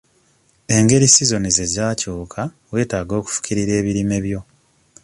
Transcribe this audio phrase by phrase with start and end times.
[0.75, 4.39] Engeri sizoni gye zaakyuka weetaaga okufukirira ebirime byo.